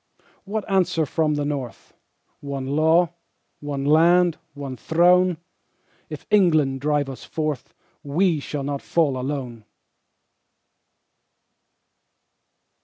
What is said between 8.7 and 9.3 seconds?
fall